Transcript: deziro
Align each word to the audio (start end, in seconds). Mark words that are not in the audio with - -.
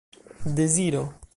deziro 0.55 1.13